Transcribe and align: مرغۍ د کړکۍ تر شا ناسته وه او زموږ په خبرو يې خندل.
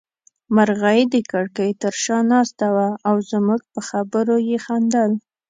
مرغۍ 0.55 0.99
د 1.13 1.15
کړکۍ 1.31 1.71
تر 1.81 1.93
شا 2.03 2.17
ناسته 2.31 2.65
وه 2.75 2.89
او 3.07 3.15
زموږ 3.31 3.61
په 3.73 3.79
خبرو 3.89 4.35
يې 4.49 4.57
خندل. 4.65 5.11